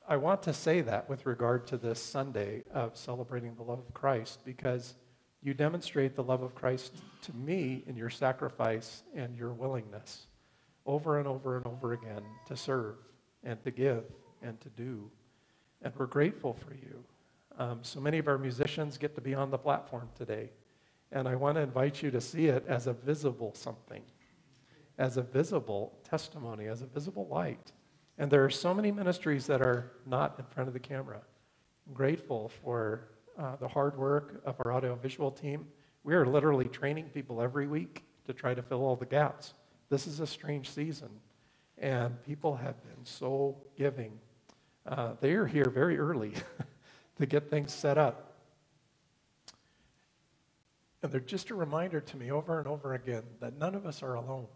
I 0.08 0.16
want 0.16 0.42
to 0.42 0.52
say 0.52 0.80
that 0.82 1.08
with 1.08 1.24
regard 1.24 1.66
to 1.68 1.76
this 1.76 2.02
Sunday 2.02 2.64
of 2.72 2.96
celebrating 2.96 3.54
the 3.54 3.62
love 3.62 3.78
of 3.78 3.94
Christ, 3.94 4.40
because 4.44 4.94
you 5.40 5.54
demonstrate 5.54 6.16
the 6.16 6.22
love 6.24 6.42
of 6.42 6.54
Christ 6.54 6.96
to 7.22 7.36
me 7.36 7.84
in 7.86 7.96
your 7.96 8.10
sacrifice 8.10 9.04
and 9.14 9.36
your 9.36 9.52
willingness 9.52 10.26
over 10.86 11.18
and 11.18 11.28
over 11.28 11.56
and 11.56 11.66
over 11.66 11.92
again 11.92 12.22
to 12.46 12.56
serve 12.56 12.96
and 13.44 13.62
to 13.64 13.70
give 13.70 14.04
and 14.42 14.60
to 14.60 14.68
do. 14.70 15.10
And 15.82 15.92
we're 15.96 16.06
grateful 16.06 16.54
for 16.54 16.74
you. 16.74 17.04
Um, 17.58 17.80
so 17.82 18.00
many 18.00 18.18
of 18.18 18.28
our 18.28 18.38
musicians 18.38 18.98
get 18.98 19.14
to 19.14 19.20
be 19.20 19.34
on 19.34 19.50
the 19.50 19.58
platform 19.58 20.08
today. 20.16 20.50
And 21.12 21.28
I 21.28 21.34
want 21.34 21.56
to 21.56 21.62
invite 21.62 22.02
you 22.02 22.10
to 22.10 22.20
see 22.20 22.46
it 22.46 22.64
as 22.66 22.86
a 22.86 22.92
visible 22.92 23.54
something, 23.54 24.02
as 24.98 25.16
a 25.16 25.22
visible 25.22 25.98
testimony, 26.08 26.66
as 26.66 26.82
a 26.82 26.86
visible 26.86 27.26
light. 27.28 27.72
And 28.18 28.30
there 28.30 28.44
are 28.44 28.50
so 28.50 28.74
many 28.74 28.90
ministries 28.90 29.46
that 29.46 29.60
are 29.60 29.92
not 30.06 30.36
in 30.38 30.44
front 30.46 30.68
of 30.68 30.74
the 30.74 30.80
camera. 30.80 31.20
I'm 31.86 31.94
grateful 31.94 32.50
for 32.62 33.08
uh, 33.38 33.56
the 33.56 33.68
hard 33.68 33.96
work 33.96 34.42
of 34.44 34.56
our 34.64 34.72
audiovisual 34.72 35.30
team. 35.30 35.66
We 36.02 36.14
are 36.14 36.26
literally 36.26 36.66
training 36.66 37.10
people 37.12 37.40
every 37.40 37.66
week 37.66 38.04
to 38.24 38.32
try 38.32 38.54
to 38.54 38.62
fill 38.62 38.82
all 38.82 38.96
the 38.96 39.06
gaps. 39.06 39.54
This 39.88 40.06
is 40.06 40.20
a 40.20 40.26
strange 40.26 40.70
season, 40.70 41.10
and 41.78 42.22
people 42.24 42.56
have 42.56 42.82
been 42.82 43.04
so 43.04 43.56
giving. 43.76 44.18
Uh, 44.86 45.12
they 45.20 45.32
are 45.32 45.46
here 45.46 45.70
very 45.70 45.98
early 45.98 46.32
to 47.18 47.26
get 47.26 47.50
things 47.50 47.72
set 47.72 47.98
up. 47.98 48.34
And 51.02 51.12
they're 51.12 51.20
just 51.20 51.50
a 51.50 51.54
reminder 51.54 52.00
to 52.00 52.16
me 52.16 52.32
over 52.32 52.58
and 52.58 52.66
over 52.66 52.94
again 52.94 53.22
that 53.40 53.58
none 53.58 53.74
of 53.74 53.86
us 53.86 54.02
are 54.02 54.14
alone. 54.14 54.46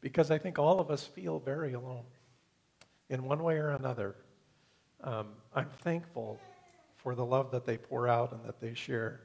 Because 0.00 0.30
I 0.30 0.38
think 0.38 0.58
all 0.58 0.80
of 0.80 0.90
us 0.90 1.04
feel 1.04 1.38
very 1.38 1.74
alone 1.74 2.04
in 3.10 3.24
one 3.24 3.42
way 3.42 3.56
or 3.56 3.70
another. 3.70 4.16
Um, 5.02 5.28
I'm 5.54 5.68
thankful 5.82 6.40
for 6.96 7.14
the 7.14 7.24
love 7.24 7.50
that 7.50 7.66
they 7.66 7.76
pour 7.76 8.08
out 8.08 8.32
and 8.32 8.44
that 8.44 8.60
they 8.60 8.74
share. 8.74 9.20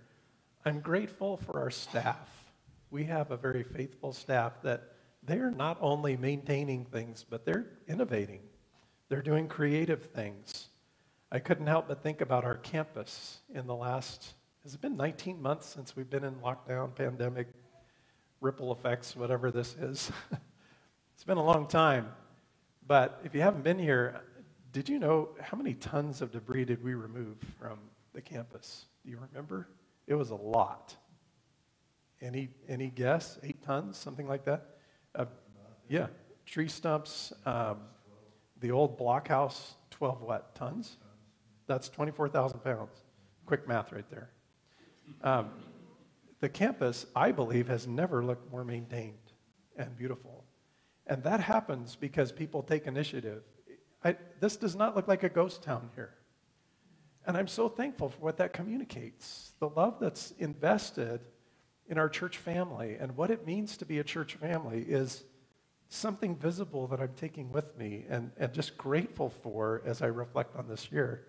I'm 0.66 0.80
grateful 0.80 1.38
for 1.38 1.60
our 1.62 1.70
staff. 1.70 2.45
We 2.90 3.04
have 3.06 3.32
a 3.32 3.38
very 3.38 3.64
faithful 3.64 4.14
staff 4.14 4.62
that 4.64 4.94
they're 5.24 5.52
not 5.52 5.78
only 5.82 6.18
maintaining 6.18 6.86
things, 6.86 7.26
but 7.28 7.46
they're 7.46 7.66
innovating. 7.88 8.42
They're 9.10 9.22
doing 9.22 9.48
creative 9.48 10.04
things. 10.06 10.70
I 11.32 11.40
couldn't 11.40 11.68
help 11.68 11.88
but 11.88 12.04
think 12.04 12.22
about 12.22 12.46
our 12.46 12.56
campus 12.56 13.40
in 13.54 13.68
the 13.68 13.76
last 13.76 14.36
has 14.66 14.74
it 14.74 14.82
been 14.82 14.98
19 14.98 15.40
months 15.40 15.68
since 15.68 15.96
we've 15.96 16.10
been 16.10 16.24
in 16.24 16.34
lockdown, 16.38 16.96
pandemic, 16.96 17.50
ripple 18.42 18.72
effects, 18.72 19.16
whatever 19.16 19.52
this 19.52 19.76
is? 19.76 20.12
it's 21.14 21.24
been 21.24 21.38
a 21.38 21.44
long 21.44 21.68
time. 21.68 22.08
But 22.88 23.22
if 23.24 23.36
you 23.36 23.42
haven't 23.42 23.64
been 23.64 23.78
here, 23.78 24.22
did 24.72 24.90
you 24.90 24.98
know 24.98 25.30
how 25.40 25.56
many 25.56 25.76
tons 25.76 26.24
of 26.24 26.32
debris 26.32 26.66
did 26.66 26.84
we 26.84 26.96
remove 26.96 27.38
from 27.60 27.78
the 28.14 28.22
campus? 28.22 28.86
Do 29.04 29.12
you 29.12 29.20
remember? 29.30 29.68
It 30.08 30.16
was 30.16 30.32
a 30.32 30.36
lot. 30.36 30.96
Any, 32.26 32.50
any 32.68 32.88
guess? 32.90 33.38
Eight 33.44 33.62
tons, 33.64 33.98
something 33.98 34.28
like 34.28 34.46
that? 34.46 34.78
Uh, 35.14 35.26
yeah. 35.88 36.08
Tree 36.46 36.68
stumps, 36.68 37.32
um, 37.46 37.78
the 38.62 38.72
old 38.72 38.98
blockhouse, 38.98 39.76
12 39.92 40.22
what? 40.22 40.56
Tons? 40.56 40.98
That's 41.68 41.88
24,000 41.88 42.60
pounds. 42.64 43.04
Quick 43.46 43.68
math 43.68 43.92
right 43.92 44.10
there. 44.10 44.30
Um, 45.22 45.52
the 46.40 46.50
campus, 46.50 47.06
I 47.16 47.32
believe, 47.32 47.68
has 47.68 47.88
never 47.88 48.26
looked 48.26 48.52
more 48.52 48.64
maintained 48.64 49.14
and 49.78 49.96
beautiful. 49.96 50.46
And 51.06 51.24
that 51.24 51.40
happens 51.40 51.96
because 51.96 52.32
people 52.32 52.64
take 52.64 52.88
initiative. 52.88 53.44
I, 54.04 54.16
this 54.40 54.58
does 54.58 54.76
not 54.76 54.96
look 54.96 55.08
like 55.08 55.22
a 55.22 55.30
ghost 55.30 55.62
town 55.62 55.92
here. 55.94 56.16
And 57.28 57.38
I'm 57.38 57.48
so 57.48 57.70
thankful 57.70 58.10
for 58.10 58.20
what 58.20 58.38
that 58.38 58.54
communicates 58.54 59.54
the 59.60 59.70
love 59.70 59.98
that's 60.00 60.32
invested 60.40 61.22
in 61.88 61.98
our 61.98 62.10
church 62.10 62.38
family. 62.38 62.98
And 63.00 63.16
what 63.16 63.32
it 63.32 63.46
means 63.46 63.78
to 63.78 63.86
be 63.86 64.00
a 64.00 64.04
church 64.04 64.36
family 64.36 64.82
is 64.82 65.24
something 65.88 66.36
visible 66.36 66.88
that 66.88 67.00
I'm 67.00 67.14
taking 67.16 67.52
with 67.52 67.78
me 67.78 68.06
and, 68.10 68.32
and 68.38 68.52
just 68.54 68.78
grateful 68.78 69.30
for 69.30 69.82
as 69.86 70.02
I 70.02 70.08
reflect 70.08 70.56
on 70.56 70.68
this 70.68 70.92
year. 70.92 71.28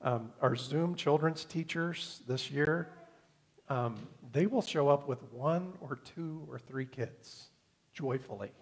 Um, 0.00 0.30
our 0.40 0.54
Zoom 0.54 0.94
children's 0.94 1.44
teachers 1.44 2.22
this 2.28 2.50
year, 2.50 2.90
um, 3.68 3.96
they 4.32 4.46
will 4.46 4.62
show 4.62 4.88
up 4.88 5.08
with 5.08 5.22
one 5.32 5.72
or 5.80 5.96
two 5.96 6.46
or 6.48 6.58
three 6.58 6.86
kids 6.86 7.48
joyfully. 7.92 8.52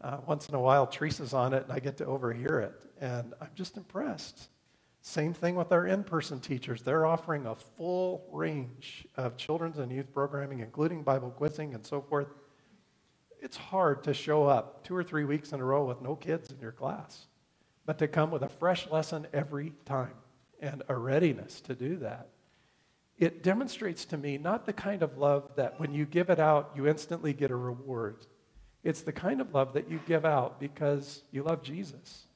Uh, 0.00 0.18
once 0.26 0.48
in 0.48 0.54
a 0.54 0.60
while, 0.60 0.86
Teresa's 0.86 1.34
on 1.34 1.52
it 1.52 1.64
and 1.64 1.72
I 1.72 1.78
get 1.78 1.98
to 1.98 2.06
overhear 2.06 2.60
it, 2.60 2.72
and 3.00 3.34
I'm 3.40 3.50
just 3.54 3.76
impressed. 3.76 4.48
Same 5.02 5.32
thing 5.32 5.54
with 5.54 5.72
our 5.72 5.86
in 5.86 6.04
person 6.04 6.40
teachers. 6.40 6.82
They're 6.82 7.06
offering 7.06 7.46
a 7.46 7.54
full 7.54 8.26
range 8.30 9.06
of 9.16 9.36
children's 9.36 9.78
and 9.78 9.90
youth 9.90 10.12
programming, 10.12 10.60
including 10.60 11.02
Bible 11.02 11.30
quizzing 11.30 11.74
and 11.74 11.84
so 11.86 12.02
forth. 12.02 12.28
It's 13.40 13.56
hard 13.56 14.04
to 14.04 14.12
show 14.12 14.46
up 14.46 14.84
two 14.84 14.94
or 14.94 15.02
three 15.02 15.24
weeks 15.24 15.52
in 15.52 15.60
a 15.60 15.64
row 15.64 15.86
with 15.86 16.02
no 16.02 16.14
kids 16.14 16.50
in 16.50 16.60
your 16.60 16.72
class, 16.72 17.26
but 17.86 17.98
to 17.98 18.08
come 18.08 18.30
with 18.30 18.42
a 18.42 18.48
fresh 18.48 18.90
lesson 18.90 19.26
every 19.32 19.72
time 19.86 20.12
and 20.60 20.82
a 20.88 20.94
readiness 20.94 21.62
to 21.62 21.74
do 21.74 21.96
that. 21.96 22.28
It 23.16 23.42
demonstrates 23.42 24.04
to 24.06 24.18
me 24.18 24.36
not 24.36 24.66
the 24.66 24.72
kind 24.74 25.02
of 25.02 25.16
love 25.16 25.50
that 25.56 25.80
when 25.80 25.94
you 25.94 26.04
give 26.04 26.28
it 26.28 26.38
out, 26.38 26.72
you 26.74 26.86
instantly 26.86 27.32
get 27.32 27.50
a 27.50 27.56
reward. 27.56 28.26
It's 28.82 29.02
the 29.02 29.12
kind 29.12 29.40
of 29.40 29.54
love 29.54 29.72
that 29.74 29.90
you 29.90 30.00
give 30.06 30.26
out 30.26 30.60
because 30.60 31.22
you 31.30 31.42
love 31.42 31.62
Jesus. 31.62 32.26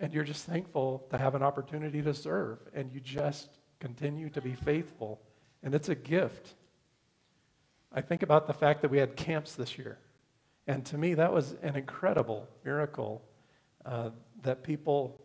And 0.00 0.12
you're 0.12 0.24
just 0.24 0.46
thankful 0.46 1.06
to 1.10 1.18
have 1.18 1.34
an 1.34 1.42
opportunity 1.42 2.02
to 2.02 2.14
serve. 2.14 2.58
And 2.74 2.90
you 2.92 3.00
just 3.00 3.50
continue 3.78 4.30
to 4.30 4.40
be 4.40 4.54
faithful. 4.54 5.20
And 5.62 5.74
it's 5.74 5.88
a 5.88 5.94
gift. 5.94 6.54
I 7.92 8.00
think 8.00 8.22
about 8.22 8.46
the 8.46 8.54
fact 8.54 8.82
that 8.82 8.90
we 8.90 8.98
had 8.98 9.14
camps 9.14 9.54
this 9.54 9.76
year. 9.76 9.98
And 10.66 10.84
to 10.86 10.98
me, 10.98 11.14
that 11.14 11.32
was 11.32 11.54
an 11.62 11.76
incredible 11.76 12.48
miracle 12.64 13.22
uh, 13.84 14.10
that 14.42 14.62
people 14.62 15.20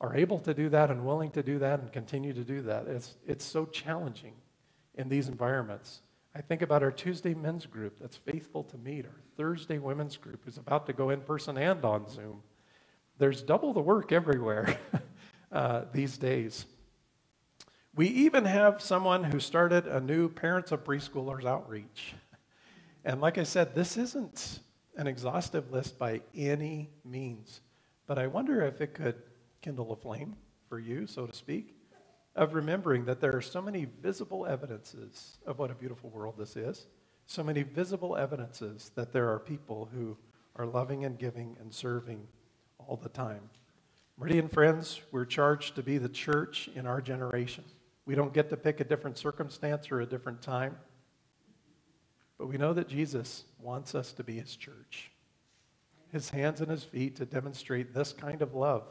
are 0.00 0.14
able 0.14 0.38
to 0.40 0.54
do 0.54 0.68
that 0.68 0.90
and 0.90 1.04
willing 1.04 1.30
to 1.32 1.42
do 1.42 1.58
that 1.58 1.80
and 1.80 1.92
continue 1.92 2.32
to 2.32 2.44
do 2.44 2.62
that. 2.62 2.86
It's, 2.86 3.16
it's 3.26 3.44
so 3.44 3.66
challenging 3.66 4.34
in 4.94 5.08
these 5.08 5.28
environments. 5.28 6.02
I 6.36 6.40
think 6.40 6.62
about 6.62 6.82
our 6.82 6.90
Tuesday 6.90 7.32
men's 7.32 7.66
group 7.66 7.98
that's 8.00 8.16
faithful 8.16 8.64
to 8.64 8.76
meet, 8.76 9.06
our 9.06 9.20
Thursday 9.36 9.78
women's 9.78 10.16
group 10.16 10.42
who's 10.44 10.58
about 10.58 10.86
to 10.86 10.92
go 10.92 11.10
in 11.10 11.20
person 11.20 11.56
and 11.56 11.84
on 11.84 12.08
Zoom. 12.08 12.42
There's 13.18 13.42
double 13.42 13.72
the 13.72 13.80
work 13.80 14.12
everywhere 14.12 14.78
uh, 15.52 15.82
these 15.92 16.18
days. 16.18 16.66
We 17.94 18.08
even 18.08 18.44
have 18.44 18.82
someone 18.82 19.22
who 19.22 19.38
started 19.38 19.86
a 19.86 20.00
new 20.00 20.28
Parents 20.28 20.72
of 20.72 20.82
Preschoolers 20.82 21.44
outreach. 21.44 22.14
And 23.04 23.20
like 23.20 23.38
I 23.38 23.44
said, 23.44 23.74
this 23.74 23.96
isn't 23.96 24.58
an 24.96 25.06
exhaustive 25.06 25.70
list 25.70 25.96
by 25.98 26.22
any 26.34 26.90
means, 27.04 27.60
but 28.06 28.18
I 28.18 28.26
wonder 28.26 28.62
if 28.62 28.80
it 28.80 28.94
could 28.94 29.22
kindle 29.62 29.92
a 29.92 29.96
flame 29.96 30.34
for 30.68 30.80
you, 30.80 31.06
so 31.06 31.26
to 31.26 31.32
speak, 31.32 31.76
of 32.34 32.54
remembering 32.54 33.04
that 33.04 33.20
there 33.20 33.36
are 33.36 33.42
so 33.42 33.62
many 33.62 33.86
visible 34.02 34.44
evidences 34.46 35.38
of 35.46 35.60
what 35.60 35.70
a 35.70 35.74
beautiful 35.74 36.10
world 36.10 36.34
this 36.36 36.56
is, 36.56 36.86
so 37.26 37.44
many 37.44 37.62
visible 37.62 38.16
evidences 38.16 38.90
that 38.96 39.12
there 39.12 39.30
are 39.30 39.38
people 39.38 39.88
who 39.94 40.16
are 40.56 40.66
loving 40.66 41.04
and 41.04 41.18
giving 41.18 41.56
and 41.60 41.72
serving 41.72 42.26
all 42.86 42.96
the 42.96 43.08
time. 43.08 43.50
Meridian 44.16 44.48
friends, 44.48 45.00
we're 45.10 45.24
charged 45.24 45.74
to 45.74 45.82
be 45.82 45.98
the 45.98 46.08
church 46.08 46.68
in 46.74 46.86
our 46.86 47.00
generation. 47.00 47.64
We 48.06 48.14
don't 48.14 48.32
get 48.32 48.48
to 48.50 48.56
pick 48.56 48.80
a 48.80 48.84
different 48.84 49.18
circumstance 49.18 49.90
or 49.90 50.00
a 50.00 50.06
different 50.06 50.40
time, 50.40 50.76
but 52.38 52.46
we 52.46 52.56
know 52.56 52.72
that 52.74 52.88
Jesus 52.88 53.44
wants 53.58 53.94
us 53.94 54.12
to 54.12 54.22
be 54.22 54.34
his 54.34 54.54
church, 54.56 55.10
his 56.12 56.30
hands 56.30 56.60
and 56.60 56.70
his 56.70 56.84
feet 56.84 57.16
to 57.16 57.24
demonstrate 57.24 57.92
this 57.94 58.12
kind 58.12 58.42
of 58.42 58.54
love 58.54 58.84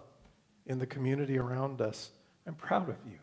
in 0.66 0.80
the 0.80 0.88
community 0.88 1.38
around 1.38 1.80
us. 1.80 2.12
I'm 2.46 2.56
proud 2.56 2.90
of 2.90 2.98
you. 3.06 3.20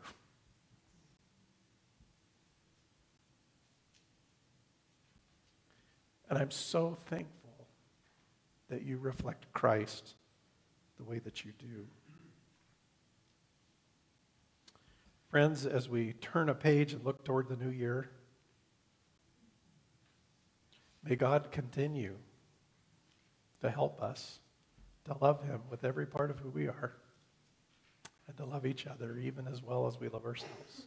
And 6.31 6.39
I'm 6.39 6.53
so 6.53 6.97
thankful 7.07 7.67
that 8.69 8.83
you 8.83 8.97
reflect 8.99 9.53
Christ 9.53 10.15
the 11.01 11.11
way 11.11 11.19
that 11.19 11.45
you 11.45 11.53
do. 11.59 11.87
Friends, 15.31 15.65
as 15.65 15.89
we 15.89 16.13
turn 16.15 16.49
a 16.51 16.55
page 16.55 16.93
and 16.93 17.05
look 17.05 17.25
toward 17.25 17.49
the 17.49 17.57
new 17.57 17.71
year, 17.71 18.11
may 21.03 21.17
God 21.17 21.51
continue 21.51 22.17
to 23.63 23.71
help 23.71 24.03
us 24.03 24.41
to 25.07 25.17
love 25.21 25.43
Him 25.43 25.63
with 25.71 25.85
every 25.85 26.07
part 26.07 26.31
of 26.31 26.39
who 26.39 26.51
we 26.51 26.67
are 26.67 26.93
and 28.29 28.37
to 28.37 28.45
love 28.45 28.67
each 28.67 28.87
other 28.87 29.17
even 29.19 29.47
as 29.47 29.63
well 29.63 29.87
as 29.87 29.99
we 29.99 30.09
love 30.09 30.27
ourselves. 30.27 30.83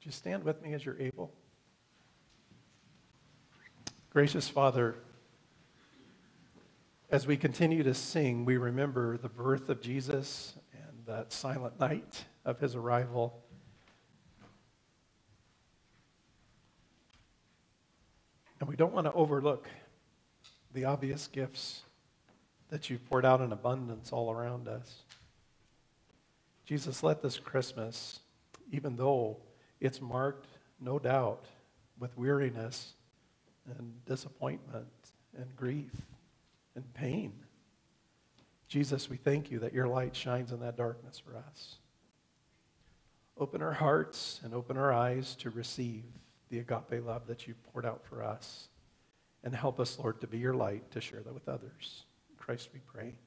Just 0.00 0.18
stand 0.18 0.44
with 0.44 0.62
me 0.62 0.72
as 0.72 0.84
you're 0.84 1.00
able. 1.00 1.32
Gracious 4.10 4.48
Father, 4.48 4.96
as 7.14 7.28
we 7.28 7.36
continue 7.36 7.84
to 7.84 7.94
sing, 7.94 8.44
we 8.44 8.56
remember 8.56 9.16
the 9.16 9.28
birth 9.28 9.68
of 9.68 9.80
Jesus 9.80 10.54
and 10.72 11.06
that 11.06 11.32
silent 11.32 11.78
night 11.78 12.24
of 12.44 12.58
his 12.58 12.74
arrival. 12.74 13.40
And 18.58 18.68
we 18.68 18.74
don't 18.74 18.92
want 18.92 19.06
to 19.06 19.12
overlook 19.12 19.68
the 20.72 20.86
obvious 20.86 21.28
gifts 21.28 21.82
that 22.70 22.90
you've 22.90 23.08
poured 23.08 23.24
out 23.24 23.40
in 23.40 23.52
abundance 23.52 24.10
all 24.10 24.32
around 24.32 24.66
us. 24.66 25.02
Jesus, 26.66 27.04
let 27.04 27.22
this 27.22 27.38
Christmas, 27.38 28.18
even 28.72 28.96
though 28.96 29.36
it's 29.80 30.00
marked, 30.00 30.48
no 30.80 30.98
doubt, 30.98 31.44
with 31.96 32.18
weariness 32.18 32.94
and 33.78 34.04
disappointment 34.04 34.88
and 35.38 35.54
grief 35.54 35.92
and 36.74 36.92
pain. 36.94 37.32
Jesus, 38.68 39.08
we 39.08 39.16
thank 39.16 39.50
you 39.50 39.58
that 39.60 39.72
your 39.72 39.86
light 39.86 40.16
shines 40.16 40.52
in 40.52 40.60
that 40.60 40.76
darkness 40.76 41.18
for 41.18 41.36
us. 41.36 41.76
Open 43.38 43.62
our 43.62 43.72
hearts 43.72 44.40
and 44.44 44.54
open 44.54 44.76
our 44.76 44.92
eyes 44.92 45.34
to 45.36 45.50
receive 45.50 46.04
the 46.50 46.58
agape 46.58 47.04
love 47.04 47.26
that 47.26 47.46
you've 47.46 47.62
poured 47.72 47.86
out 47.86 48.04
for 48.04 48.22
us. 48.22 48.68
And 49.42 49.54
help 49.54 49.78
us, 49.78 49.98
Lord, 49.98 50.20
to 50.20 50.26
be 50.26 50.38
your 50.38 50.54
light 50.54 50.90
to 50.92 51.00
share 51.00 51.20
that 51.20 51.34
with 51.34 51.48
others. 51.48 52.04
In 52.30 52.36
Christ 52.36 52.70
we 52.72 52.80
pray. 52.80 53.18